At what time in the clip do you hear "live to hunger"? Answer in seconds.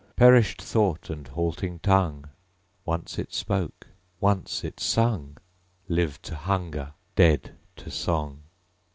5.87-6.93